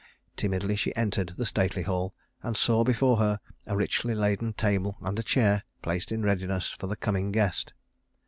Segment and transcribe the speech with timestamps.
[0.35, 5.19] Timidly she entered the stately hall, and saw before her a richly laden table and
[5.19, 7.73] a chair placed in readiness for the coming guest.